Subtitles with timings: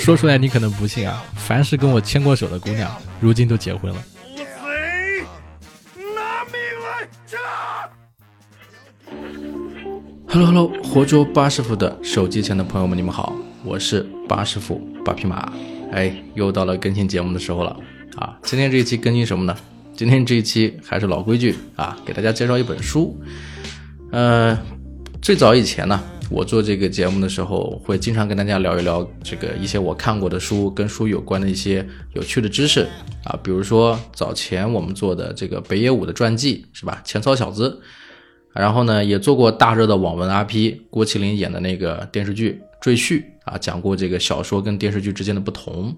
[0.00, 4.02] 说出来你可能不信啊，凡是跟我牵过手的姑娘，如今都结婚了。
[10.28, 13.32] Hello Hello，活捉八师傅的手机前的朋友们，你们好，
[13.64, 15.52] 我是八师傅八匹马。
[15.92, 17.76] 哎，又到了更新节目的时候了
[18.16, 18.36] 啊！
[18.42, 19.56] 今天这一期更新什么呢？
[19.94, 23.16] 今天这一期还是老规矩啊，给大家介绍一本书。
[24.10, 24.58] 呃，
[25.22, 26.02] 最早以前呢。
[26.34, 32.88] 我做这个节目的时候，会经常跟大家聊一聊这个一些我看过的书，跟书有关的一些有趣的知识
[33.22, 37.00] 啊，比如说早前我们做的这个北野武的传记，是吧？
[37.04, 37.80] 浅草小子，
[38.52, 45.94] 然后呢，也做过大热的网文 IP，郭麒麟演的那个电视剧《赘婿》啊，讲过这个小说跟电视剧之间的不同，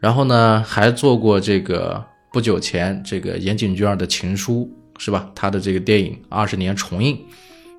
[0.00, 5.30] 然后呢，还做过这个不久前这个岩井俊二的情书，是吧？
[5.34, 7.18] 他的这个电影二十年重映。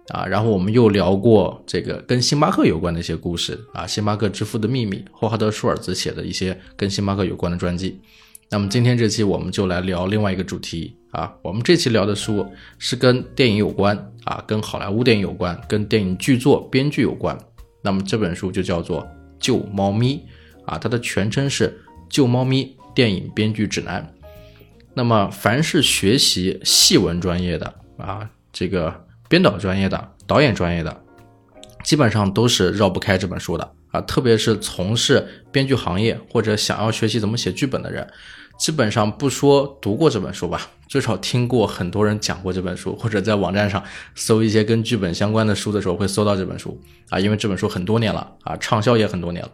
[0.10, 8.02] 啊，然后我们又聊过这个跟星巴克有关的一些故事啊，星巴克之父的秘密，霍华德舒尔兹写的一些跟星巴克有关的传记。
[8.50, 12.46] 那么今天这期我们就来聊另外一个主题啊，我们这期聊的书
[12.78, 17.38] 是跟电影有关啊，跟好莱坞电影有关，跟电影剧作编剧有关。
[17.82, 19.02] 那么这本书就叫做
[19.40, 20.18] 《救猫咪》
[20.72, 21.70] 啊，它的全称是
[22.10, 24.04] 《救猫咪电影编剧指南》。
[24.94, 28.94] 那么凡是学习戏文专业的啊，这个。
[29.34, 30.96] 编导专业的、导演专业的，
[31.84, 34.00] 基本上都是绕不开这本书的啊！
[34.02, 38.08] 特别是从事编剧行业或者想要学习怎么写剧本的人，
[38.60, 47.20] 基本上不说读过这本书吧，最少听过很多人讲过这本书，或者在网站上搜一些跟剧本相关的书的时候会搜到这本书啊！
[47.20, 49.52] 因为这本书很多年了啊，畅销也很多年了，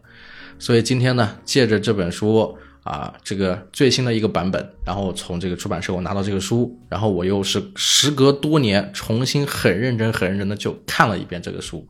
[0.60, 2.58] 所以今天呢，借着这本书。
[2.90, 11.88] 啊，这个最新的一个版本，然后从这个出版社我拿到这个书，然后我又是时隔多年重新很认真、很认真的就看了一遍这个书，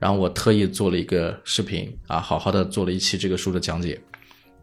[0.00, 4.00] 然后我特意做了一个视频啊，好好的做了一期这个书的讲解。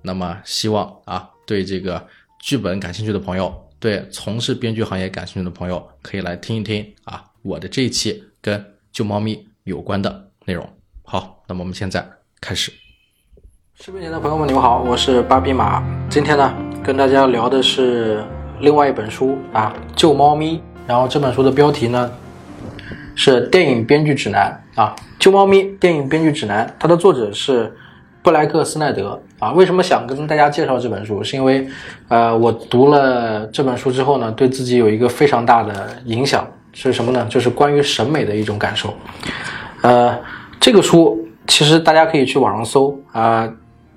[0.02, 2.06] 那么希望啊，对这个
[2.42, 10.70] 剧本感兴趣的朋友，对从事编剧行业感兴趣的朋友，可以来听一听啊，我的这一期跟救猫咪有关的内容。
[11.04, 12.06] 好，那么我们现在
[12.42, 12.83] 开始。
[13.86, 15.84] 视频前的朋友们，你们好，我是八匹马。
[16.10, 18.24] 今天呢，跟大家聊的是
[18.62, 20.56] 另外一本书啊，《救猫咪》。
[20.88, 22.10] 然后这本书的标题呢
[23.14, 26.66] 是《电影编剧指南》啊，《救猫咪电影编剧指南》。
[26.80, 27.76] 它的作者是
[28.22, 29.52] 布莱克斯奈德啊。
[29.52, 31.22] 为什么想跟大家介绍这本书？
[31.22, 31.68] 是因为
[32.08, 37.28] 呃，我读了这本书之后呢，对自己有一个非常大的影响，是什么呢？
[37.30, 38.94] 就是关于审美的一种感受。
[39.82, 40.18] 呃，
[40.58, 43.46] 这个书其实大家可以去网上搜啊。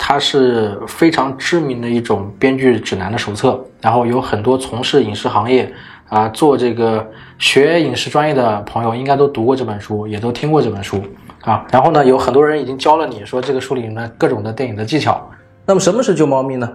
[0.09, 5.69] 它是非常知名的一种编剧指南的手册，然后有很多从事影视行业
[6.09, 7.05] 啊，做这个
[7.41, 11.03] 学影视专业的朋友应该都读过这本书，也都听过这本书
[11.41, 11.67] 啊。
[11.73, 15.29] 然后呢，有很多人已经教了你说这个书里面各种的电影的技巧。
[15.67, 16.71] 那么什么是救猫咪呢？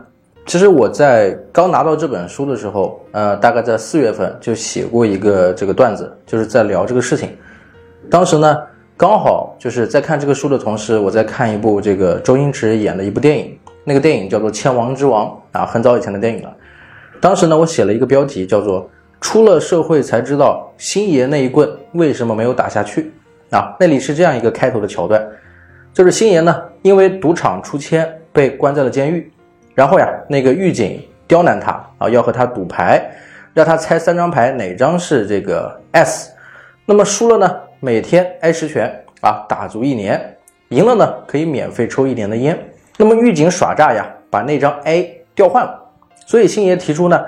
[0.46, 7.30] 其实我在刚拿到这本书的时候，呃，大概在四月份就写过一个这个段子，就是在聊这个事情。
[8.10, 8.58] 当时呢。
[9.02, 15.26] 刚好就是在看这个书的同时，我在看一部这个周星驰演的一部电影，那个电影叫做《千王之王》
[15.60, 16.56] 啊，很早以前的电影了。
[17.20, 18.88] 当时呢，我写了一个标题叫做
[19.20, 23.12] “出了社会才知道星爷那一棍为什么没有打下去”
[23.50, 25.20] 啊，那里是这样一个开头的桥段，
[25.92, 29.32] 就是星爷呢因为赌场出千被关在了监狱，
[29.74, 33.04] 然后呀那个狱警刁难他啊，要和他赌牌，
[33.56, 36.30] 让他猜三张牌哪张是这个 S，
[36.86, 37.52] 那么输了呢？
[37.84, 40.38] 每天挨十拳啊，打足一年，
[40.70, 42.56] 赢了呢可以免费抽一年的烟。
[42.96, 45.82] 那么狱警耍诈呀，把那张 A 调换了，
[46.28, 47.20] 所以星爷提出呢，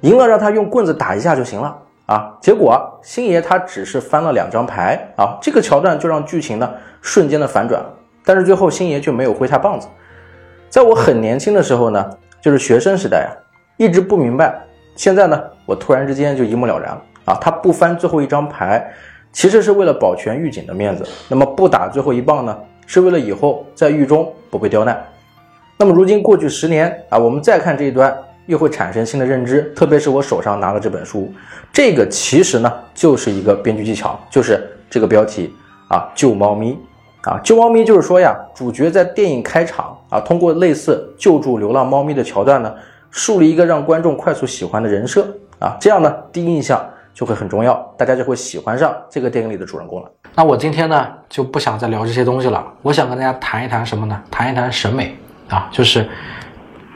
[0.00, 2.34] 赢了让他用棍子打一下就行了啊。
[2.40, 6.72] 结果星爷他只是翻了两张牌啊，这个桥段就让剧情呢
[7.02, 7.84] 瞬间的反转。
[8.24, 9.86] 但是最后星爷却没有挥下棒子。
[10.70, 12.10] 在我很年轻的时候呢，
[12.40, 13.36] 就是学生时代啊，
[13.76, 14.62] 一直不明白，
[14.96, 18.90] 现在呢我突然之间就一目了然了啊，他不翻最后一张牌。
[19.32, 25.00] 其实是为了保全狱警的面子，那么不打最后一棒呢，是为了以后在狱中不被刁难。
[25.78, 28.14] 那么如今过去十年啊，我们再看这一段，
[28.46, 29.72] 又会产生新的认知。
[29.74, 31.32] 特别是我手上拿了这本书，
[31.72, 35.54] 这个其实呢就是一个编剧技巧，就是这个标题
[35.88, 36.76] 啊，救猫咪
[37.22, 42.74] 啊，救猫咪就是说呀，主角在电影开场啊，通过类似救助流浪猫咪的桥段呢，
[43.12, 45.24] 树立一个让观众快速喜欢的人设
[45.60, 46.84] 啊，这样呢，第一印象。
[47.12, 50.10] 就会很重要，大家就会喜欢上这个电影里的主人公了。
[50.34, 54.22] 那我今天呢就不想再聊这些东西了，我想跟大家谈一谈什么呢？
[54.30, 55.16] 谈一谈审美
[55.48, 56.08] 啊，就是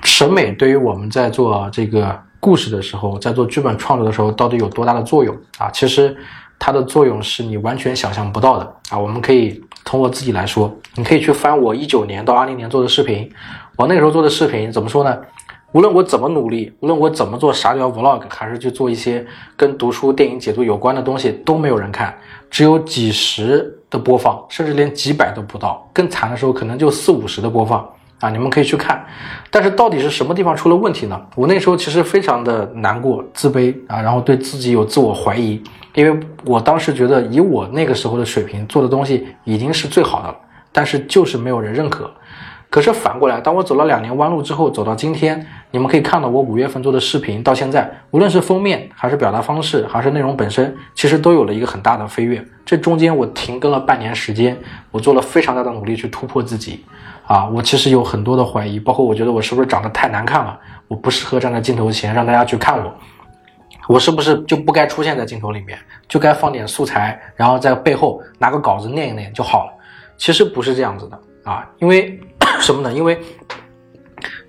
[0.03, 5.69] 审美对于我们在做这个故事的时候，在做剧本创作的时候，到底有多大的作用啊？
[5.71, 6.17] 其实
[6.59, 8.99] 它的作用是你完全想象不到的啊。
[8.99, 13.31] 我们可以从我自己来说，你可以去翻我一九年到二零年做的视频，
[13.77, 15.19] 我那个时候做的视频怎么说呢？
[15.75, 19.27] 无论我怎么努力，无论我怎么做傻屌 vlog，还是去做一些
[19.57, 22.17] 跟读书、电影解读有关的东西，都没有人看，
[22.49, 25.85] 只有几十的播放，甚至连几百都不到。
[25.93, 27.85] 更惨的时候，可能就四五十的播放
[28.21, 28.31] 啊！
[28.31, 29.05] 你们可以去看。
[29.51, 31.21] 但是到底是什么地方出了问题呢？
[31.35, 35.61] 我那时候其实非常的难过、自卑啊，然后对自己有自我怀疑，
[35.95, 40.37] 因为我当时觉得以我那个时候的水平做的东西已经是最好的了，
[40.71, 42.09] 但是就是没有人认可。
[42.75, 52.45] 可是反过来，当我走了两年弯路之后，走到今天，你们可以看到我五月份做的视频，到现在，无论是封面，还是表达方式，还是内容本身，其实都有了一个很大的飞跃。
[52.65, 54.59] 这中间我停更了半年时间，
[54.91, 56.85] 我做了非常大的努力去突破自己。
[57.29, 62.93] 啊，我其实有很多的怀疑，包括我觉得我是不是长得太难看了，我不适合站在镜头前让大家去看我，
[63.87, 65.79] 我是不是就不该出现在镜头里面，
[66.09, 69.73] 就该放点素材，然后在背后拿个稿子念一念就好了。
[70.17, 72.19] 其实不是这样子的啊，因为。
[72.61, 72.93] 什么呢？
[72.93, 73.19] 因为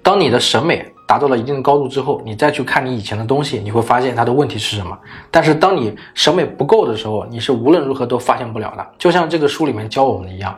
[0.01, 4.97] 当你的审美达到了一定的高度之后，你再去看你以前的东西，你会发现它的问题是什么。
[5.29, 8.85] 但是当你审美不够的时候，你是无论如何都发现不了的。
[8.97, 10.57] 就像这个书里面教我们的一样，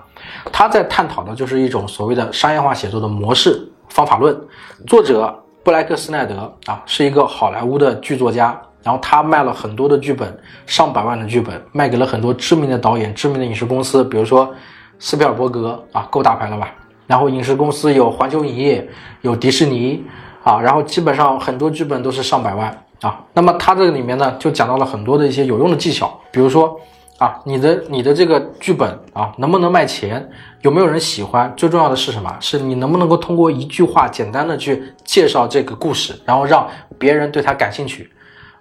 [0.52, 4.38] 他在探讨的就是一种所谓的商业化写作的模式方法论。
[4.86, 5.34] 作者
[5.64, 14.54] 布莱克斯奈德啊，是一个好莱坞的剧作家，然后他卖了很多的剧本，上百万的剧本，卖给了很多知名的导演、知名的影视公司，比如说
[15.00, 16.74] 斯皮尔伯格啊，够大牌了吧？
[17.08, 18.88] 然后影视公司有环球影业，
[19.22, 20.04] 有迪士尼，
[20.44, 23.24] 啊，然后基本上很多剧本都是上百万啊。
[23.34, 26.80] 那么它这里面呢，就讲到了很多的一些有用的技巧，比如说
[27.18, 30.30] 啊，你的你的这个剧本啊，能不能卖钱，
[30.62, 32.36] 有没有人喜欢，最重要的是什么？
[32.40, 36.68] 是你能不能够通过一句话简单的去介绍这个故事，然后让
[37.00, 38.12] 别人对它感兴趣。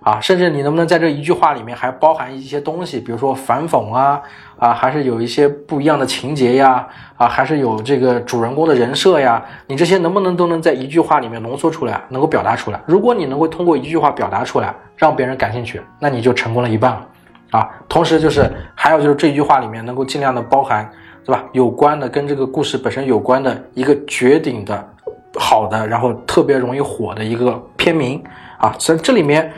[0.06, 4.22] 啊，甚至你能不能在这一句话里面还包含一些东西，比如说反讽啊，
[4.56, 6.86] 啊，还是有一些不一样的情节呀，
[7.16, 12.80] 啊，还是有这个主人公的人设呀，你这些能不能都能在一句话里面浓缩出来，能够表达出来？
[12.86, 17.08] 如果你能够通过一句话表达出来，让别人感兴趣，那你就成功了一半了，
[17.50, 20.88] 啊，同时就是还有就是这一句话里面能够尽量的包含，
[21.24, 21.42] 对吧？
[21.50, 24.88] 有关的跟这个故事本身有关的一个绝顶的
[25.36, 28.22] 好的，然后特别容易火的一个片名
[28.56, 29.52] 啊，所以这里面。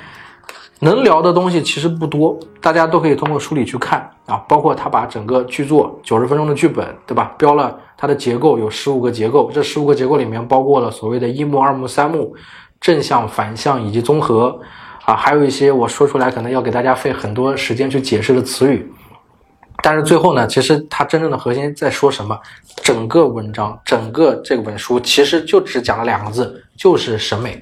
[0.80, 7.34] 能聊的东西其实不多，大家都可以通过书里去看啊，包括他把整个剧作九十分钟的剧本，对吧？
[7.36, 12.34] 标了它的结构有十五个结构，这十五个结构里面包括了所谓的一幕、二幕、三幕、
[12.80, 14.60] 正向、反向以及综合
[15.04, 18.88] 啊，还有一些我说出来可能要给大家费很多时间去解释的词语，
[19.82, 22.38] 但是最后呢，其实它真正的核心在说什么？
[22.84, 27.60] 整个文章、整个这本书其实就只讲了两个字，就是审美。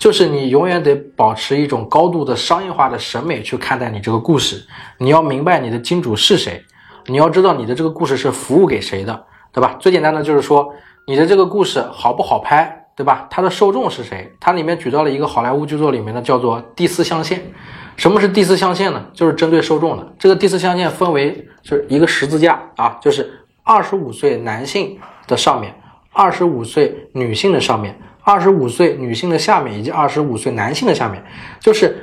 [0.00, 4.66] 就是你永远得保持一种高度的商业化的审美去看待你这个故事，
[4.96, 6.64] 你要明白你的金主是谁，
[7.04, 9.76] 你要知道你的这个故事是服务给谁的，对吧？
[9.78, 10.72] 最简单的就是说
[11.06, 13.28] 你的这个故事好不好拍，对吧？
[13.30, 14.32] 它的受众是谁？
[14.40, 17.42] 它里面举到了一个好莱坞剧作里面的叫做第四象限。
[17.98, 19.04] 什么是第四象限呢？
[19.12, 20.14] 就是针对受众的。
[20.18, 23.30] 这个第四象限分为就是一个十字架啊，就是
[23.62, 25.74] 二十五岁男性的上面，
[26.10, 28.00] 二十五岁女性的上面。
[28.30, 31.20] 二十五岁女性的下面，以及二十五岁男性的下面，
[31.58, 31.96] 就是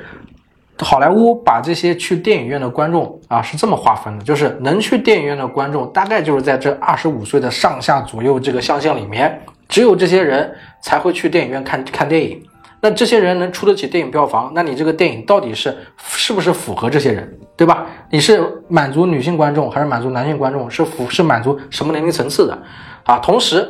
[0.78, 9.40] 好莱坞把这些去电影院的观众啊是这么划分的，就是能去电影院的观众大概就是在这二十五岁的上下左右这个象限里面，
[9.70, 12.42] 只有这些人才会去电影院看看电影。
[12.82, 17.86] 那这些人能出得起电影票房，那你这个电影到底是是不是符合这些人，对吧？
[18.10, 20.70] 你是满足女性观众还是满足男性观众？
[20.70, 22.58] 是符是满足什么年龄层次的？
[23.04, 23.66] 啊，同时。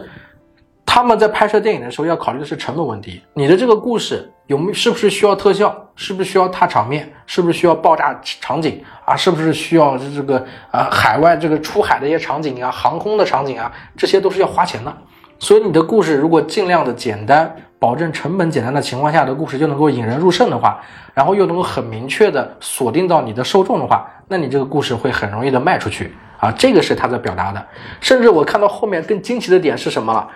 [0.88, 3.22] 他们在拍摄电影的时候要考虑的是成本问题。
[3.34, 5.76] 你的这个故事有没是不是需要特效？
[5.94, 7.12] 是不是需要大场面？
[7.26, 9.14] 是不是需要爆炸场景啊？
[9.14, 13.70] 是不是需要这个啊海外这个出海的一些场景啊，航空的场景啊？
[13.98, 14.96] 这些都是要花钱的。
[15.38, 20.80] 所以你的故事如果尽量的简单，保证成本简单的情况下的故事就能够引人入胜的话，
[21.12, 26.50] 然后又能够很明确的锁定到你的受众的话，那你这个故事会很容易的卖出去啊。
[26.52, 27.66] 这个是他在表达的。
[28.00, 30.26] 甚至我看到后面更惊奇的点是什么了？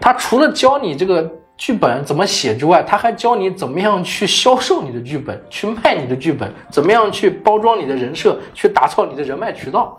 [0.00, 9.98] 他除了教你这个剧本怎么写之外，他还教你怎么样去销售你的剧本，去卖你的剧本，怎么样去包装你的人设，去打造你的人脉渠道。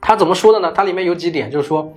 [0.00, 0.72] 他怎么说的呢？
[0.74, 1.92] 它里面有几点，就是说，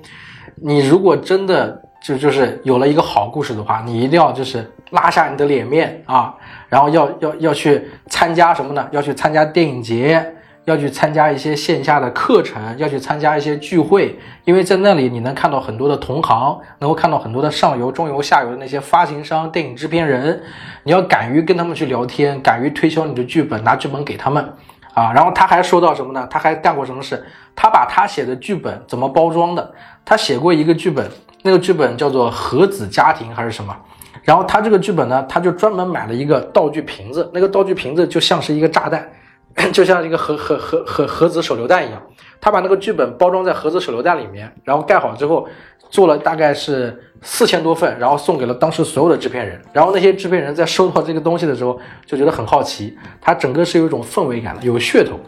[0.56, 6.36] 你如果真的就就是有了一个好故事的话，你一定要就是拉下你的脸面啊，
[6.68, 8.86] 然后要要要去参加什么呢？
[8.92, 10.36] 要去参加电影节。
[10.66, 20.42] 要去参加一些线下的课程，要去参加一些聚会，因为在那里你能看到很多的同行，能够看到很多的上游、中游、下游的那些发行商、电影制片人，
[20.84, 24.54] 你要敢于跟他们去聊天，敢于推销你的剧本，拿剧本给他们，
[24.94, 26.28] 啊，然后他还说到什么呢？
[26.30, 27.26] 他还干过什么事？
[27.56, 29.74] 他把他写的剧本怎么包装的？
[30.06, 31.10] 他写过一个剧本，
[31.44, 33.76] 那个剧本叫做《核子家庭》还是什么？
[34.24, 39.10] 然后他这个剧本呢，他就专门买了一个道具瓶子，那个道具瓶子就像是一个炸弹，
[39.72, 42.02] 就像一个核核核核核子手榴弹一样。
[42.44, 45.48] 他把那个剧本包装在盒子手榴弹里面，然后盖好之后，
[45.92, 49.62] 做了大概是四千多份，然后送给了当时所有的制片人。
[49.72, 52.98] 然后那些制片人在收到这个东西的时候，就觉得很好奇。
[53.22, 55.20] 它整个是有一种氛围感的，有噱头，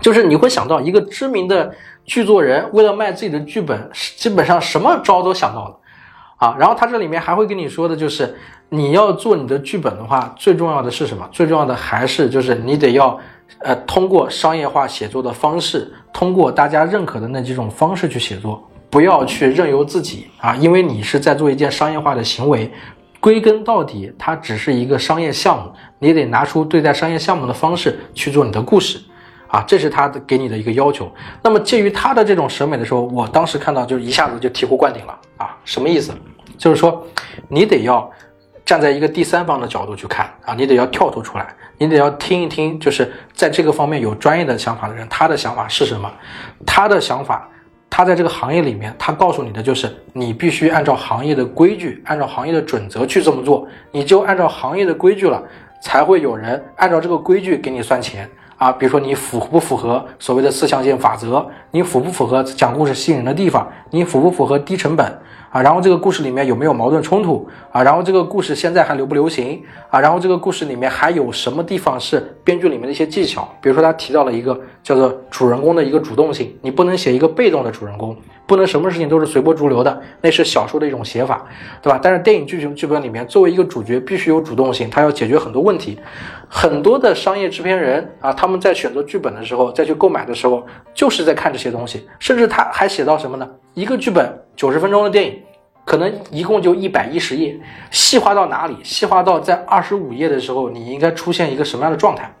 [0.00, 1.72] 就是你会想到一个知名的
[2.04, 5.76] 剧作人为了卖自己的剧本，基本上什么招都想到了
[6.38, 6.56] 啊。
[6.58, 8.36] 然后他这里面还会跟你说的就是，
[8.70, 11.28] 你要做你的剧本的话，最重要的是什么？
[11.30, 13.20] 最重要的还是就是你得要。
[13.60, 22.70] 呃，通过商业化写作的方式，通过大家认可的那几种方式去写作，不要去任由自己啊，因为你是在做一件商业化的行为，
[23.20, 29.00] 归根到底，它只是一个商业项目，你得拿出对待商业项目的方式去做你的故事，
[29.48, 31.10] 啊，这是他的给你的一个要求。
[31.42, 36.12] 那么，介于他的这种审美的时候，我当时看到就一下子就醍醐灌顶了啊，什么意思？
[36.58, 37.02] 就是说，
[37.48, 38.10] 你得要。
[38.66, 46.10] 站在一个第三方的角度去看啊，你得要跳脱出来，你得要听一听，就是在这个方面有专业的想法的人，他的想法是什么？
[46.64, 47.48] 他的想法，
[47.90, 55.42] 他在这个行业里面，他告诉你的就是，你必须按照行业的规矩，按照行业的准则去这么做，你就按照行业的规矩了，
[55.82, 58.70] 才会有人按照这个规矩给你算钱啊。
[58.70, 61.44] 比如说你符不符合所谓的四象限法则？
[61.72, 63.68] 你符不符合讲故事吸引人的地方？
[63.90, 65.20] 你符不符合低成本？
[65.54, 67.80] 啊，然后这个故事里面有没有矛盾冲突啊？
[67.80, 70.00] 然后这个故事现在还流不流行啊？
[70.00, 73.48] 然后这个故事里面还有什么地方是编剧里面的一些技巧？
[73.62, 78.16] 比如说他提到了一个叫做主人公的一个主动性，你不能写一个被动的主人公，
[78.48, 81.46] 不能什么事情都是随波逐流的，那是小说的一种写法，
[81.80, 82.00] 对吧？
[82.02, 85.96] 但是电影剧情剧本里面，作为一个主角必须有主动性，他要解决很多问题。
[86.48, 93.48] 很多的商业制片人啊，他们在选择剧本的时候，再去购买的时候，就是在看这些东西，甚至他还写到什么呢？
[93.74, 95.43] 一个剧本九十分钟的电影。
[95.84, 97.58] 可能一共就一百一十页，
[97.90, 98.76] 细化到哪里？
[98.82, 102.34] 细化到在二十五页的时候，你应该出现一个什么样的状态？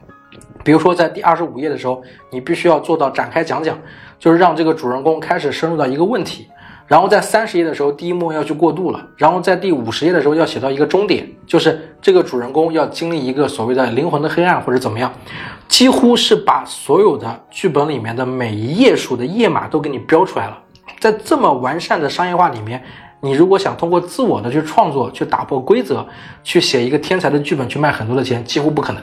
[0.64, 3.78] 比如说在第二十五页的时候，你必须要做到展开讲讲，
[4.18, 6.48] 就是让这个主人公开始深入到一个问题。
[6.86, 9.06] 然后在三十页的时候，第一幕要去过渡了。
[9.16, 15.12] 然后在第五十页的时候要写到一个终点，就是这个主人公要经历一个所谓的灵魂的黑暗或者怎么样，
[15.68, 20.58] 几乎是把所有的剧本里面的每一页数的页码都给你标出来了。
[20.98, 22.82] 在这么完善的商业化里面。
[23.24, 26.06] 你如果想通过自我的去创作，去打破规则，
[26.42, 29.02] 去写一个天才的剧本，去卖很多的钱，几乎不可能。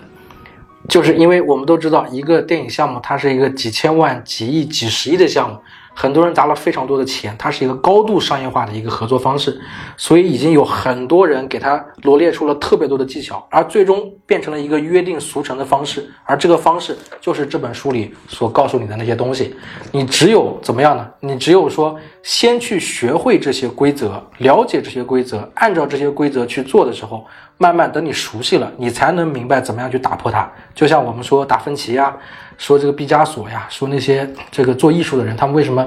[0.87, 5.57] 就是因为我们都知道，一个电影项目它是一个几千万、几亿、几十亿的项目。
[5.93, 9.59] 很多人砸了非常多的钱，它是一个高度商业化的一个合作方式，
[9.97, 19.53] 所以已经有很多人给他罗列出了特别多的技巧，而最终变成了一个约定俗成的方式，而这个方式就是这本书里所告诉你的那些东西。
[19.91, 21.05] 你只有怎么样呢？
[21.19, 27.25] 你只有说先去学会这些规则，了解这些规则，按照这些规则去做的时候，
[27.57, 30.51] 慢慢等你熟悉了，你才能明白怎么样去打破它。
[30.75, 32.15] 就像我们说达芬奇呀。
[32.57, 35.83] 说这个毕加索呀，说那些这个做艺术的人，他们为什么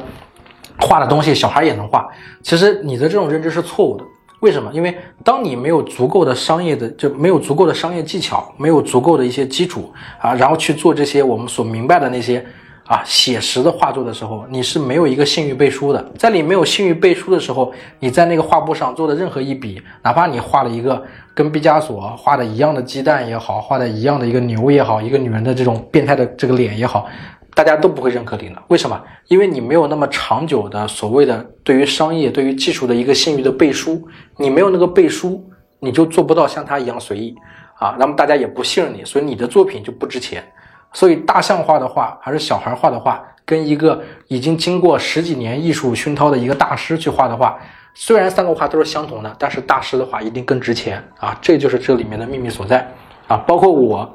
[0.80, 2.04] 画的东西小孩也能画？
[2.42, 4.04] 其实你的这种认知是错误的。
[4.40, 4.68] 为什么？
[4.72, 12.44] 因为当你没有足够的商业的，就没有足够的商业技巧，没有足够的一些基础啊，然后去做这些我们所明白的那些。
[12.86, 16.12] 啊，写实的画作的时候，你是没有一个信誉背书的。
[16.18, 27.06] 在你没有信誉背书的时候，你在那个画布上做的任何一笔，哪怕你画了一个跟毕加索画的一样的鸡蛋也好，画的一样的一个牛也好，一个女人的这种变态的这个脸也好，
[27.54, 28.62] 大家都不会认可你的。
[28.68, 29.02] 为什么？
[29.28, 35.42] 因为你没有那么长久的所谓的对于商业、对于技术的一个信誉的背书，你没有那个背书，
[35.80, 37.34] 你就做不到像他一样随意
[37.78, 37.96] 啊。
[37.98, 40.44] 那么大家也不信任你，所以你的作品就不值钱。
[40.94, 47.58] 所以大象画的画还是小孩画的画，跟一个已经经过十几年艺术熏陶的一个大师去画的画，
[47.94, 51.36] 虽然三个画都是相同的，但是大师的画一定更值钱啊！
[51.42, 52.88] 这就是这里面的秘密所在
[53.26, 53.36] 啊！
[53.38, 54.08] 包括我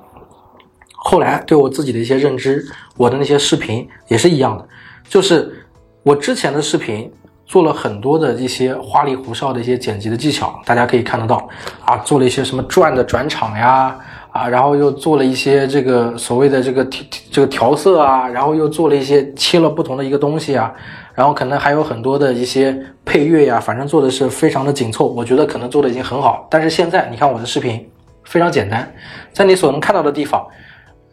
[0.95, 2.65] 后来对我自己的一些认知，
[2.97, 4.67] 我的那些视频也是一样的，
[5.07, 5.67] 就是
[6.03, 7.11] 我之前的视频
[7.45, 11.47] 做了很多的一些花里胡哨的一些剪辑的技巧，大家可以看得到
[11.83, 13.99] 啊，做了一些什么转的转场呀。
[14.31, 20.71] 啊，然后又做了一些这个所谓的这个调这个调色啊，然后又做了一些切了不同的一个东西啊，
[21.15, 26.47] 然后可能还有很多的一些配乐呀，反正做的是非常的紧凑，我觉得可能做的已经很好。
[26.49, 27.89] 但是现在你看我的视频
[28.23, 28.91] 非常简单，
[29.33, 30.45] 在你所能看到的地方，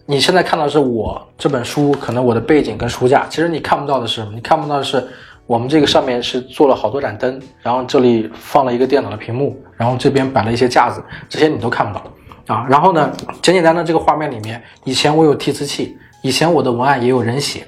[0.05, 4.33] 你现在看到的是我这本书，可能我的背景跟书架，其实你看不到的是什么？
[4.35, 5.03] 你看不到的是
[5.47, 12.05] 我们这个上面是做了好多盏灯，然后这里放了一个电脑的屏幕，然后这边摆了一些架子，这些你都看不到。
[12.47, 13.13] 啊，然后呢，
[13.43, 17.67] 简简单单这个画面里面，以前我有提词器，以前我的文案也有人写，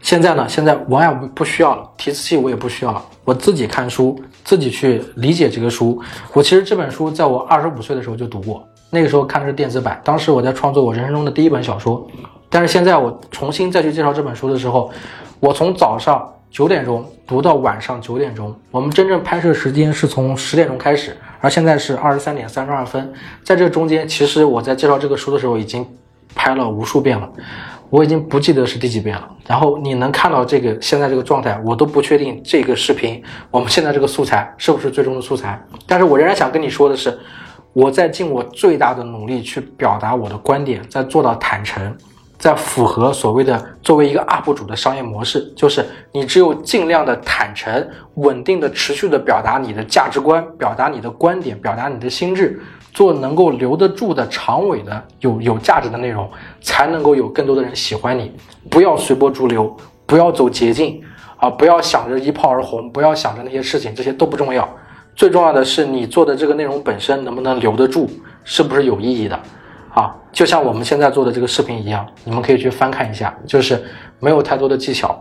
[0.00, 6.00] 现在呢，现在文案不不需要了，提词器我也不需要了，我自己看书，自己去理解这个书。
[6.32, 12.06] 我其实这本书在我二十五岁的时候就读过，那个时候看的是电子版，当时我在创作我人生中的第一本小说。
[12.50, 14.90] 但是现在我重新再去介绍这本书的时候，
[15.38, 23.12] 我从早上九点钟读到晚上九点钟，我们真正拍摄时间是从十点钟开始，而现在是二十三点三十二分，
[23.42, 25.86] 在这中间，其实我在介绍这个书的时候已经
[26.34, 27.30] 拍了无数遍了。
[27.90, 29.26] 我已经不记得是第几遍了。
[29.46, 35.58] 然后你能看到这个现在这个状态，我都不确定这个视频我们现在这个素材是不是最终的素材。
[35.86, 37.18] 但是我仍然想跟你说的是，
[37.72, 41.96] 我在尽我最大的努力去表达我的观点，在做到坦诚，
[42.38, 52.60] 在符合所谓的作为一个 UP 主的商业模式，就是你只有尽量的坦诚、稳定的、持续的表达你的价值观，表达你的观点，表达你的心智。
[52.94, 56.28] 做能够留得住的、长尾的、有有价值的内容，
[56.60, 58.32] 才能够有更多的人喜欢你。
[58.68, 61.00] 不要随波逐流，不要走捷径
[61.36, 61.48] 啊！
[61.48, 64.68] 不要想着一炮而红，不要想着那些事情，这些都不重要。
[65.14, 68.08] 最重要的是你做的这个内容本身能不能留得住，
[68.42, 69.38] 是不是有意义的
[69.98, 70.14] 啊？
[70.30, 73.82] 就像我们现在做的这个视频一样，你们可以去翻看一下，就是
[74.20, 75.20] 没有太多的技巧，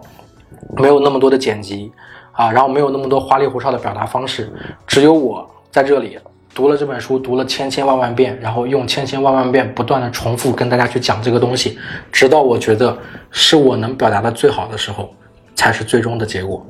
[0.78, 1.92] 没有那么多的剪辑
[2.32, 4.54] 啊，然后没有那么多花里胡哨的表达方式，
[4.86, 6.20] 只有我在这里。
[6.56, 11.78] 读了这本书，读了千千万万遍，然后用千千万万遍不断的重复跟大家去讲这个东西，
[12.12, 12.98] 直到我觉得
[13.30, 15.14] 是我能表达的最好的时候，
[15.54, 16.66] 才是最终的结果。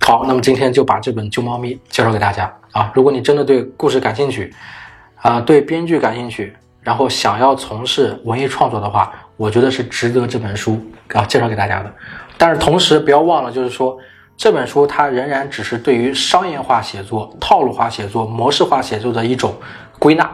[0.00, 2.92] 好，那么今天就把这本《救猫咪》介绍给大家啊！
[2.94, 4.52] 如果你真的对故事感兴趣，
[5.16, 10.80] 啊，对编剧感兴趣，然后想要从事文艺创作的话，我觉得是值得这本书
[11.12, 11.94] 啊介绍给大家的。
[12.36, 13.98] 但是同时不要忘了，就是说。
[14.42, 19.54] 这本书它仍然只是对于商业化写作、套路化写作、模式化写作的一种
[19.98, 20.30] 归纳，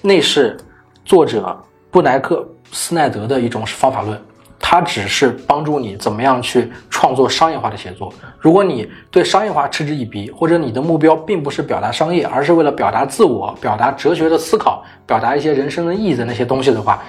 [0.00, 0.56] 那是
[1.04, 4.18] 作者布莱克斯奈德的一种方法论，
[4.64, 8.10] 它只是帮助你怎么样去创作商业化的写作。
[8.38, 17.02] 如果你对商业化嗤之以鼻，或者你的目标并不是表达商业，而是为了表达自我、表达哲学的思考、表达一些人生的意义的那些东西的话，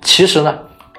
[0.00, 0.58] 其实呢，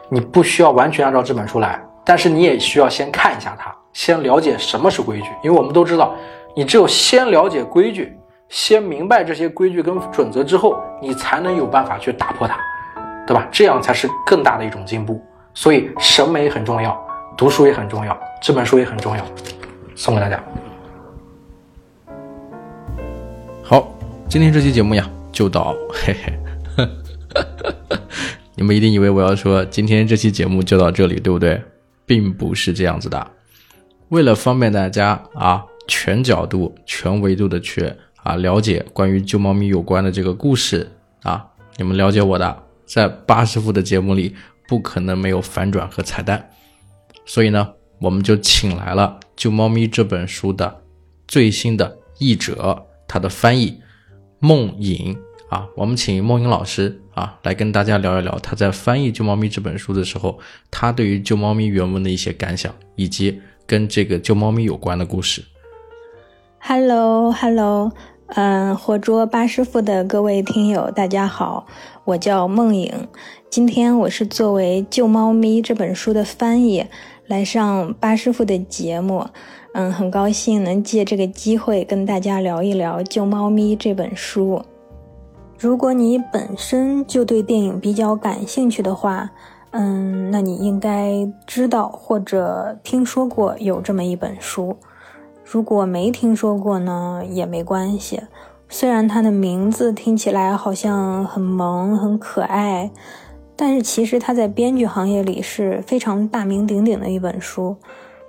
[0.10, 3.74] 你不需要完全按照这本书来，但是你也需要先看一下它。
[3.94, 6.14] 先了解什么是规矩，因为我们都知道，
[6.56, 8.16] 你只有先了解规矩，
[8.48, 12.58] 先明白这些规矩跟准则之后，你才能有办法去打破它，
[13.26, 13.48] 对吧？
[13.52, 15.20] 这样才是更大的一种进步。
[15.54, 16.98] 所以审美很重要，
[17.38, 19.26] 读书也很重要，这本书也很重要，
[19.96, 20.42] 送给大家。
[23.62, 23.94] 好，
[24.30, 26.88] 今天这期节目呀，就到嘿嘿，
[28.56, 31.62] 你们一定以为我要说今天这期节目就到这里，对不对？
[32.06, 33.28] 并不是这样子的。
[34.10, 40.92] 为了方便大家啊，全角度、全维度的去啊了解关于救猫咪有关的这个故事
[41.24, 41.46] 啊，
[41.78, 44.36] 你们了解我的，在八师傅的节目里
[44.72, 46.50] 不可能没有反转和彩蛋，
[47.26, 50.82] 所以呢，我们就请来了《救猫咪》这本书的
[51.28, 53.82] 最新的译者，他的翻译
[54.40, 60.40] 梦影啊，我们请梦影老师啊来跟大家聊一聊他在翻译《救猫咪》这本书的时候，
[60.72, 63.42] 他对于《救猫咪》原文的一些感想以及。
[63.68, 65.42] 跟这个救猫咪有关的故事。
[66.60, 67.90] Hello，Hello，
[68.36, 71.66] 嗯，火捉八师傅的各位听友，大家好，
[72.06, 72.90] 我叫梦颖，
[73.50, 76.86] 今天我是作为《救猫咪》这本书的翻译
[77.28, 79.26] 来上八师傅的节目，
[79.74, 84.62] 嗯，很高兴能借这个机会跟大家聊一聊《救猫咪》这本书。
[85.60, 89.30] 如果你本身就对电影比较感兴趣的话，
[89.72, 94.78] 嗯，那你应该知道或者听说过有这么一本书。
[95.52, 98.22] 如果没听说过呢，也没关系。
[98.70, 102.90] 虽然它的名字听起来好像很萌、很可爱，
[103.58, 107.76] 但是其实它在编剧行业里是非常大名鼎鼎的一本书。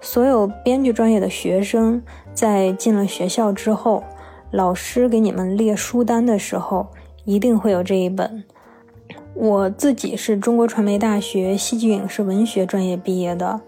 [0.00, 2.02] 所有编剧专业的学生
[2.35, 4.02] 在进了学校之后，
[4.50, 6.88] 老师给你们列书单的时候，
[7.24, 8.42] 一定会有这一本。
[9.35, 13.61] 我自己是中国传媒大学戏剧影视文学专业毕业的，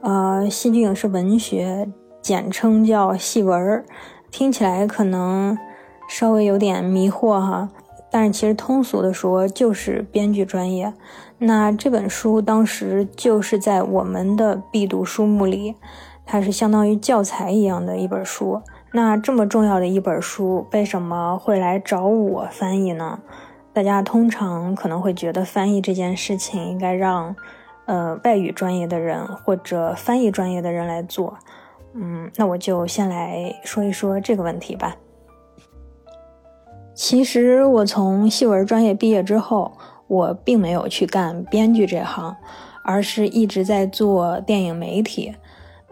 [0.00, 1.88] 呃，戏剧影视文学
[2.20, 3.84] 简称叫戏文，
[4.30, 5.56] 听起来可能
[6.08, 7.68] 稍微有点迷惑哈，
[8.10, 10.92] 但是其实通俗的说就是编剧专业。
[11.38, 15.76] 那这本书当时就是在我们的必读书目里，
[16.26, 18.60] 它是相当于教材一样的一本书。
[18.92, 23.20] 那这么重要的一本书，为什么会来找我翻译呢？
[23.72, 27.36] 大家通常可能会觉得翻译这件事情应该让，
[27.86, 31.36] 呃，外语专业的人或者翻译专业的人来做。
[31.94, 34.96] 嗯，那我就先来说一说这个问题吧。
[36.94, 39.72] 其实我从戏文专业毕业之后，
[40.06, 42.36] 我并没有去干编剧这行，
[42.82, 45.34] 而是一直在做电影媒体。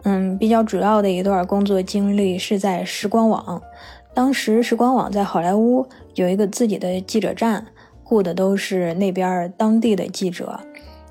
[0.03, 3.61] 嗯，比较主要的一段工作经历是在时光网。
[4.13, 7.65] 当时时光网在好莱坞有一个自己的记者站，
[8.03, 10.59] 雇的都是那边当地的记者。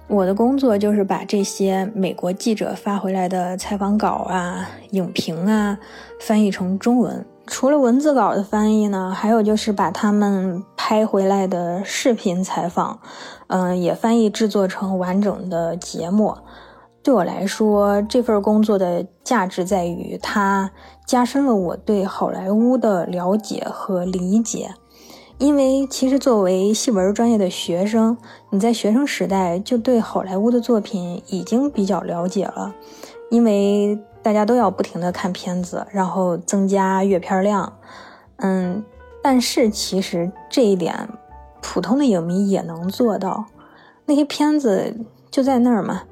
[0.08, 5.76] 我的工作就是把这些美国记者发回来的采访稿啊、影评啊
[6.20, 7.26] 翻译成中文。
[7.44, 13.00] 除了文字稿的翻译呢，还有就是把他们拍回来的视频采访，
[13.48, 16.36] 嗯，也翻译制作成完整的节目。
[17.02, 20.70] 对我来说，这份工作的价值在于它
[21.04, 24.70] 加深了我对好莱坞的了解和理解。
[25.38, 28.16] 因为其实作为戏文专业的学生，
[28.50, 32.74] 你在学生时代就对好莱坞的作品已经比较了解了。
[33.30, 37.72] 因为大家都要不停的看片子，然后增加阅片量。
[38.36, 38.82] 嗯，
[39.22, 41.08] 但是其实这一点，
[41.60, 43.44] 普通的影迷也能做到。
[44.04, 44.96] 那些片子
[45.30, 46.02] 就在那儿嘛。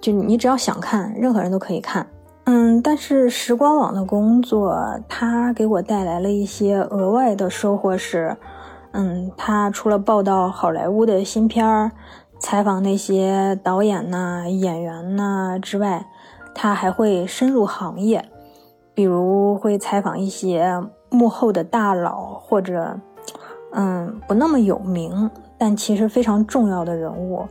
[0.00, 2.06] 就你只要想看，任何人都可以看。
[2.48, 8.36] 嗯，但是时光网的工作，它给我带来了一些额外的收获是，
[8.92, 11.90] 嗯，它除了报道好莱坞的新片儿，
[12.38, 16.06] 采访那些导演呐、演员呐之外，
[16.54, 18.24] 它还会深入行业，
[18.94, 20.80] 比如会采访一些
[21.10, 22.96] 幕后的大佬，或者，
[23.72, 25.28] 嗯，不那么有名，
[25.58, 27.44] 但其实非常重要的人物。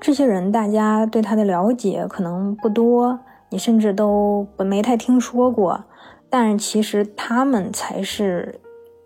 [0.00, 3.18] 这些人，大家对他的了解可能不多，
[3.50, 5.84] 你甚至都没太听说过。
[6.28, 8.60] 但是其实他们才是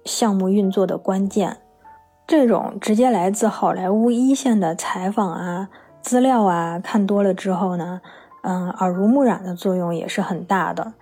[0.05, 1.59] 项目运作的关键。
[2.27, 5.69] 这种直接来自好莱坞一线的采访啊、
[6.01, 8.01] 资料啊，看多了之后呢，
[8.43, 10.93] 嗯，耳濡目染的作用也是很大的。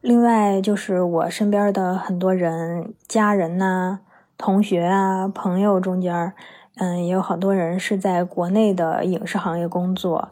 [0.00, 3.98] 另外就是我身边的很多人、家人呐、
[4.36, 6.32] 同学啊、朋友中间。
[6.80, 10.28] 嗯，也有好多人是在国内的影视行业工作，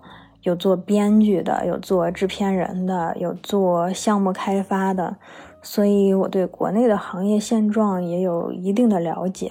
[0.47, 5.17] 有做编剧的，有做制片人的，有做项目开发的，
[5.61, 9.51] 所以我对国内的行业现状也有一定的了解。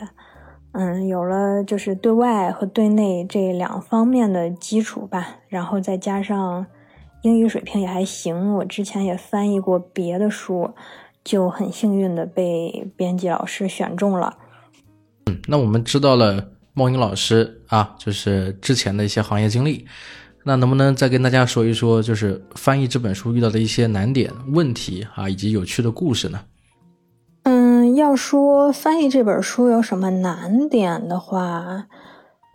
[0.71, 6.65] 嗯，有了就是对外和对内这两方面的基础吧，然后再加上
[7.23, 10.73] 英语水平也还行，我之前也翻译过别的书，
[11.25, 14.37] 就很幸运的被编辑老师选中了。
[15.25, 16.51] 嗯，那我们知道了。
[16.77, 19.87] 孟英老师啊，就是之前的一些行业经历，
[20.47, 26.39] 那能不能再跟大家说一说，就是翻译这本书遇到的一些难点、问题啊，以及有趣的故事呢？
[27.43, 31.87] 嗯，要说翻译这本书有什么难点的话，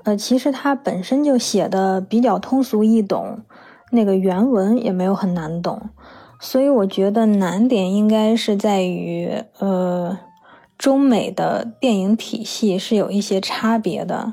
[0.04, 3.40] 呃，其实它本身就写的比较通俗易懂，
[3.90, 5.90] 那个原文也没有很难懂，
[6.38, 10.16] 所以我觉得难点应该是在于呃。
[10.78, 14.32] 中美的电影体系是有一些差别的，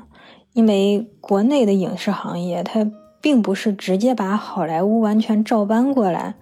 [0.54, 6.34] 因为国内的影视行业它并不是直接把好莱坞完全照搬过来，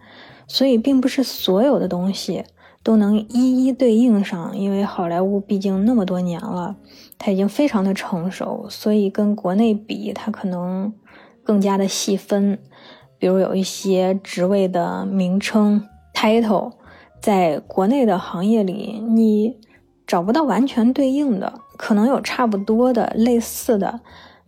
[0.47, 2.45] 所以并不是所有的东西
[2.83, 4.57] 都能一一对应上。
[4.57, 6.77] 因为好莱坞毕竟那么多年了，
[7.19, 10.93] 它已经非常的成熟，所以跟国内比，它可能
[11.43, 12.59] 更加的细分。
[13.19, 16.73] 比如有一些职位的名称 title，
[17.21, 19.59] 在国内的行业里，你。
[20.07, 23.99] 找不到完全对应的，可能有差不多的、类似的，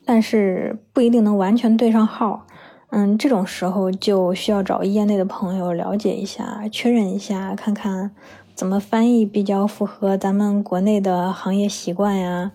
[0.08, 2.46] 但是不一定能完全对上号。
[2.88, 8.12] 嗯，这种时候就需要找业内的朋友了解一下、确认一下，看看
[8.54, 12.52] 怎么翻译比较符合咱们国内的行业习惯呀。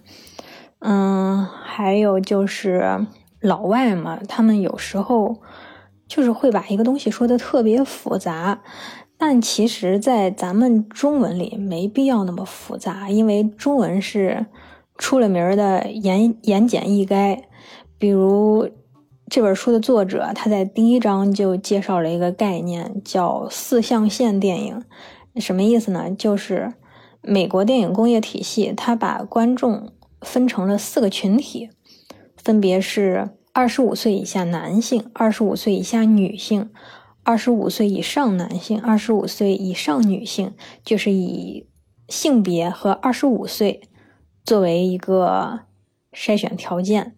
[0.79, 3.05] 嗯，还有就是
[3.39, 5.37] 老外嘛，他们有时候
[6.07, 8.61] 就是会把一个东西说的特别复杂。
[9.15, 14.47] 但其实，在咱们中文里没必要那么复杂，因为中文是
[14.97, 17.43] 出了名的言言简意赅。
[17.97, 18.69] 比如
[19.29, 24.84] 这本书的作者，他在第一章就介绍了一个概念，叫四象限电影。
[25.38, 26.12] 什么意思呢？
[26.12, 26.73] 就是
[27.21, 31.69] 美国电影工业体系，它把观众分成了四个群体，
[32.36, 36.69] 分别是二十五岁以下男性、二十五岁以下女性。
[37.25, 40.53] 二十五岁以上男性，二十五岁以上女性，
[40.84, 41.69] 就是以
[42.10, 43.79] 性别和二十五岁
[44.43, 45.62] 作为一个
[46.13, 47.15] 筛选条件。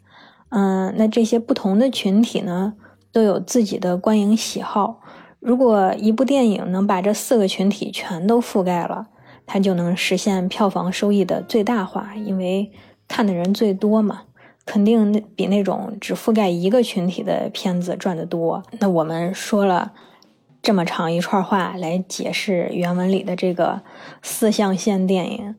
[0.49, 2.73] 嗯，那这些不同的群体呢，
[3.11, 5.01] 都有自己的观影喜好。
[5.39, 9.07] 如果一部电影能把这四个群体全都覆盖了，
[9.45, 12.71] 它就能实现票房收益的最大化，因为
[13.07, 14.23] 看的人最多嘛。
[14.65, 18.63] 肯定那比那种只覆盖一个群体的片子赚得多。
[18.79, 19.93] 那我们说了
[20.63, 23.83] 这么长一串话来解释原文里的这个
[24.23, 25.55] 四象限电影，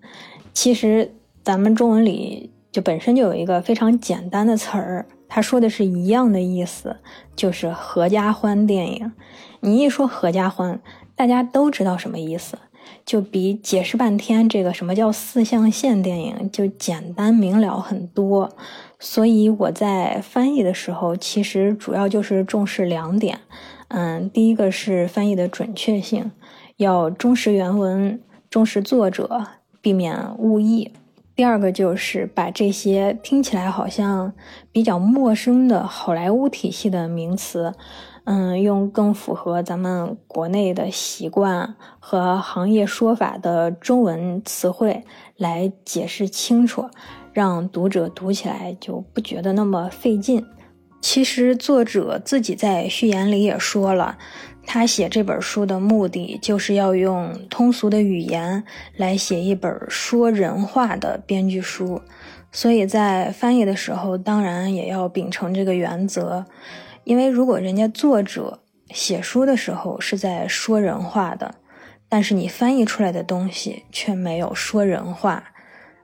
[0.52, 1.14] 其实
[1.46, 6.96] 咱们中文里就本身就有一个非常简单的词儿他说的是一样的意思，
[7.36, 9.12] 就是合家欢电影。
[9.60, 10.80] 你一说合家欢，
[11.14, 12.58] 大家都知道什么意思，
[13.04, 18.50] 就比解释半天这个什么叫四象限电影就简单明了很多。
[18.98, 23.38] 所以我在翻译的时候，其实主要就是重视两点。
[23.86, 26.32] 嗯，第一个是翻译的准确性，
[26.78, 29.46] 要忠实原文，忠实作者，
[29.80, 30.90] 避免误译。
[31.36, 34.32] 第二个就是把这些听起来好像
[34.72, 37.74] 比较陌生的好莱坞体系的名词，
[38.24, 45.04] 嗯，用更符合咱们国内的习惯和行业说法的中文词汇
[45.36, 46.88] 来解释清楚，
[47.34, 50.42] 让读者读起来就不觉得那么费劲。
[51.02, 54.16] 其实作者自己在序言里也说了。
[54.66, 58.64] 他写这本书的目的，就是要用通俗的语言
[58.96, 62.02] 来写一本说人话的编剧书，
[62.50, 66.44] 所以在翻译的时候，当然也要秉承这个原则。
[67.04, 71.54] 因为如果人家作者写书的时候是在说人话的，
[72.08, 75.44] 但是你翻译出来的东西却没有说人话，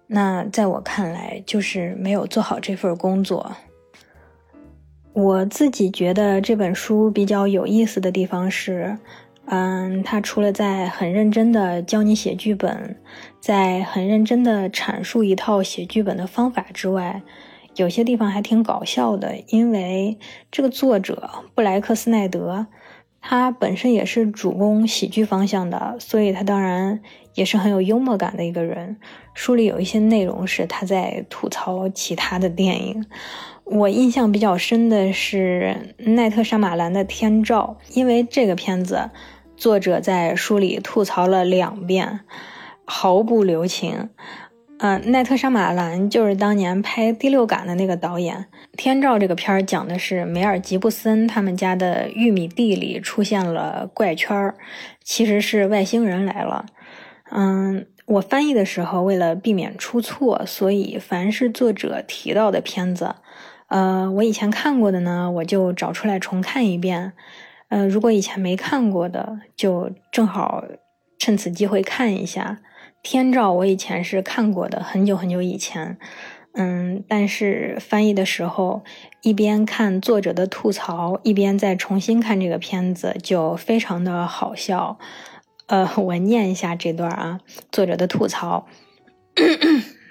[0.06, 3.56] 那在我看来就是没有做好这份工作。
[5.14, 8.96] 我自己觉得这本书比较有意思的地方是，
[9.44, 12.96] 嗯，它除了在很认真的教你写剧本，
[13.38, 17.20] 在很认真的阐述一套写剧本的方法之外，
[17.76, 19.36] 有些地方还挺搞笑的。
[19.48, 20.18] 因为
[20.50, 22.66] 这个作者布莱克斯奈德，
[23.20, 27.02] 他本身也是主攻喜剧方向的，所以他当然
[27.34, 28.96] 也是很有幽默感的一个人。
[29.34, 33.04] 书里有一些内容是他在吐槽其他的电影。
[33.72, 39.10] 我印象比较深的是奈特·沙马兰的《天照》，因为这个片子，
[39.56, 42.20] 作者在书里吐槽了两遍，
[42.84, 44.10] 毫不留情。
[44.76, 48.36] 嗯，奈特·沙马兰就是当年拍《第六感》的那个导演，
[48.76, 54.54] 《天照》这个片儿讲的是梅尔吉布森他们家的玉米地里出现了怪圈儿，
[55.02, 56.66] 其实是外星人来了。
[57.30, 63.14] 嗯，我翻译的时候为了避免出错，所以凡是作者提到的片子。
[63.72, 67.14] 呃，我以前看过的呢，我就找出来重看一遍。
[67.70, 70.62] 呃，如果以前没看过的，就正好
[71.18, 72.58] 趁此机会看一下
[73.02, 73.50] 《天照》。
[73.54, 75.96] 我以前是看过的，很久很久以前。
[76.52, 78.84] 嗯，但是翻译的时候，
[79.22, 84.98] 一边看作者的吐槽，一边再重新看这个片子，就非常的好笑。
[85.68, 88.66] 呃，我念一下这段啊，作者的吐槽：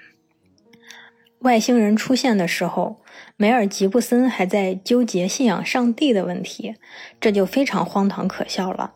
[1.42, 2.96] 外星人出现的时候。
[3.42, 6.76] 梅尔吉布森还在纠结信仰上帝的问题，
[7.20, 8.92] 这就非常荒唐可笑了。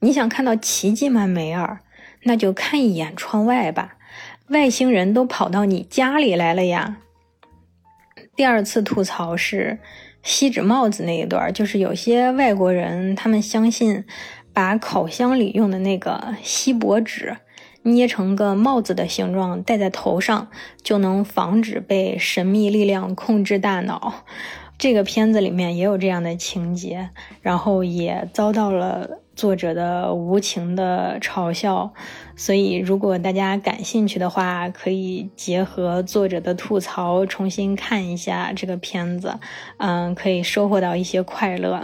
[0.00, 1.78] 你想看到奇迹吗，梅尔？
[2.24, 3.94] 那就看一眼窗外吧，
[4.48, 6.96] 外星人都跑到你家里来了呀。
[8.34, 9.78] 第二次吐槽是
[10.24, 14.04] 锡纸帽子那一段，就是有些外国人他们相信，
[14.52, 17.36] 把烤箱里用的那个锡箔纸。
[17.84, 20.48] 捏成个帽子的形状戴在头上，
[20.82, 24.24] 就能防止被神秘力量控制大脑。
[24.76, 31.92] 这个片子里面也有这样的情节，然后也遭到了作者的无情的嘲笑。
[32.34, 39.38] 所以，如果大家感兴趣的话，可以结合作者的吐槽重新看一下这个片子，
[39.78, 41.80] 嗯，可以收获到一些快乐。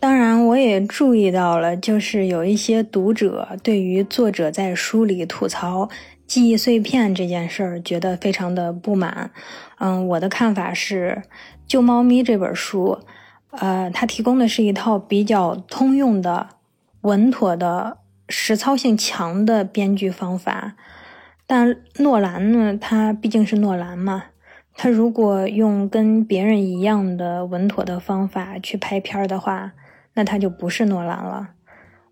[0.00, 5.90] 当然，我也注意到了，就是有一些读者对于作者在书里吐槽
[6.26, 9.30] 记忆碎片这件事儿，觉得非常的不满。
[9.78, 11.22] 嗯，我的看法是，
[11.66, 12.98] 《救猫咪》这本书，
[13.50, 16.48] 呃，它提供的是一套比较通用的、
[17.02, 17.98] 稳妥的、
[18.30, 20.76] 实操性强的编剧方法。
[21.46, 24.24] 但诺兰呢，他毕竟是诺兰嘛，
[24.74, 29.72] 他如果用跟别人一样的稳妥的方法去拍片儿的话，
[30.14, 31.50] 那他就不是诺兰了。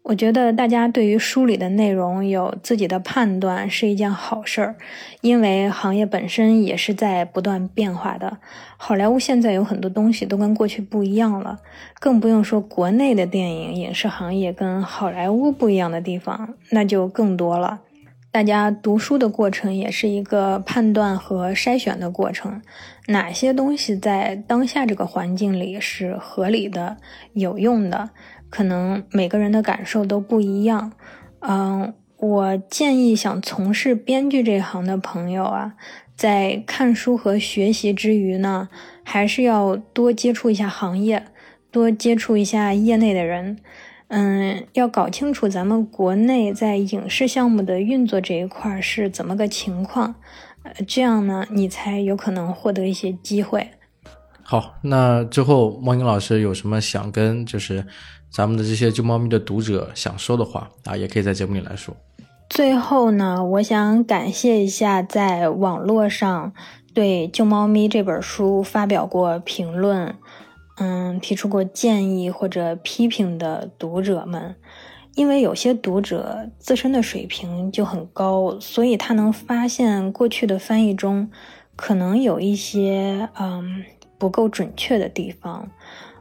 [0.05, 4.77] 我觉得大家对于书里的内容有自己的判断是一件好事儿，
[5.21, 8.39] 因为行业本身也是在不断变化的。
[8.79, 11.59] 好莱坞现在有很多东西都跟过去不一样了，
[12.01, 17.81] 更不用说国内的电影影视行业跟好莱坞不一样的地方，那就更多了。
[18.31, 22.61] 大家读书的过程也是一个判断和筛选的过程。
[23.07, 26.99] 哪些东西在当下这个环境里是合理的、
[27.33, 28.11] 有用的？
[28.51, 30.93] 可能每个人的感受都不一样。
[31.41, 35.75] 嗯，我建议想从事编剧这行的朋友啊，
[36.15, 38.69] 在看书和学习之余呢，
[39.03, 41.25] 还是要多接触一下行业，
[41.71, 43.59] 多接触一下业内的人。
[44.09, 50.15] 嗯，要搞清楚咱们国内在影视项目的运作这一块是怎么个情况。
[50.63, 53.71] 呃这样呢，你才有可能获得一些机会。
[54.43, 57.87] 好，那之后猫英老师有什么想跟就是
[58.31, 61.95] 咱们的这些救猫咪的读者想说的话啊，也可以在节目里来说。
[62.49, 66.53] 最后呢，我想感谢一下在网络上
[66.95, 70.15] 对《救猫咪》这本书发表过评论，
[70.79, 74.55] 嗯，提出过建议或者批评的读者们。
[75.15, 81.29] 因为有些读者自身的水平就很高，所以他能发现过去的翻译中
[81.75, 83.83] 可能有一些嗯
[84.17, 85.69] 不够准确的地方。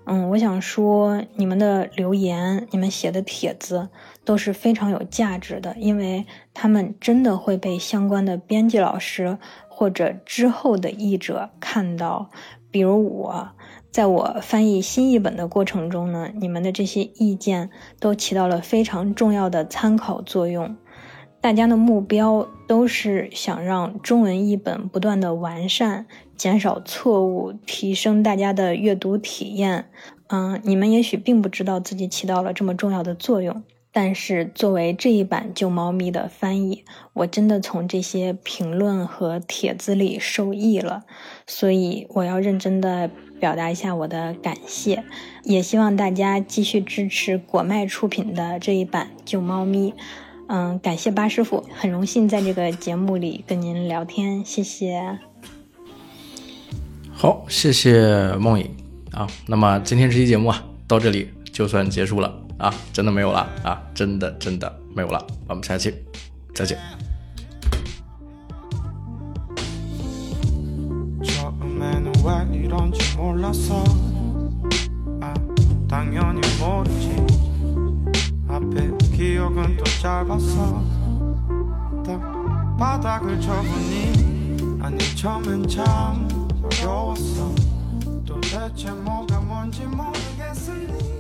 [0.06, 3.90] 嗯，我想说，你们的留言、你们写的帖子
[4.26, 12.32] 都是非常有价值的，因为他们真的会被相关的编辑老师或者之后的译者看到，
[12.72, 13.50] 比如我。
[13.98, 20.78] 在我翻译新译本的过程中呢，你们的这些意见都起到了非常重要的参考作用。
[21.42, 26.06] 大家的目标都是想让中文译本不断的完善，
[26.36, 29.90] 减少错误，提升大家的阅读体验。
[30.28, 33.64] 嗯，你们也许并不知道自己起到了这么重要的作用，
[33.98, 36.84] 但是作为这一版《救猫咪》的翻译，
[37.14, 41.02] 我真的从这些评论和帖子里受益了，
[41.48, 43.10] 所以我要认真的。
[43.40, 45.04] 表达一下我的感谢，
[45.44, 49.92] 也希望大家继续支持果麦出品的这一版《救猫咪》。
[50.48, 55.20] 嗯，感谢巴师傅，很荣幸在这个节目里跟您聊天，谢谢。
[57.12, 58.76] 好，谢谢梦影
[59.12, 59.28] 啊。
[59.46, 65.25] 那么今天这期节目啊，到这里就算结束了啊，真的没有了啊，真的真的没有了。
[65.49, 65.95] 我们下期
[66.55, 66.79] 再见。
[72.25, 73.83] 왜 이런지 몰랐어
[75.21, 75.35] 아
[75.89, 77.17] 당연히 모르지
[78.47, 80.85] 앞에 기억은 또 짧았어
[82.07, 86.29] 딱 바닥을 쳐보니 아니 처음엔 참
[86.63, 87.53] 어려웠어
[88.25, 91.16] 도대체 뭐가 뭔지 모르겠으니